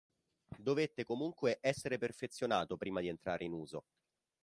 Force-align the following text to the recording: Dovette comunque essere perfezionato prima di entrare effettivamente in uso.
Dovette 0.57 1.03
comunque 1.03 1.59
essere 1.61 1.99
perfezionato 1.99 2.75
prima 2.75 3.01
di 3.01 3.07
entrare 3.07 3.43
effettivamente 3.45 3.73
in 3.75 3.79
uso. 3.83 3.91